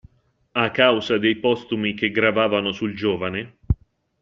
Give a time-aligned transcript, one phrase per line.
[0.55, 3.59] A causa dei postumi che gravavano sul giovane.